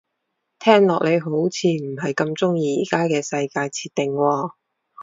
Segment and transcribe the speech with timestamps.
[0.57, 4.53] 聽落你好似唔係咁鍾意而家嘅世界設定喎